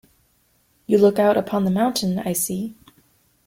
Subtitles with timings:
[0.87, 2.75] You look out upon the mountain, I see.